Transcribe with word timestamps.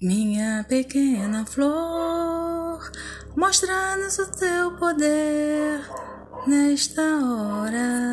Minha 0.00 0.64
pequena 0.68 1.44
flor, 1.44 2.88
mostra-nos 3.36 4.16
o 4.20 4.30
teu 4.30 4.70
poder 4.76 5.80
nesta 6.46 7.02
hora. 7.02 8.07